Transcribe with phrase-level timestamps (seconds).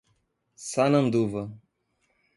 [0.69, 1.43] Sananduva